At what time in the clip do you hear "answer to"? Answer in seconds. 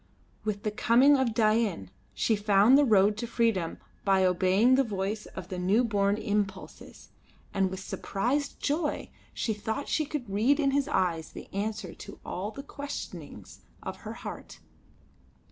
11.53-12.19